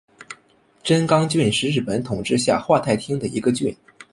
[0.81, 3.77] 真冈郡是日本统治下桦太厅的一郡。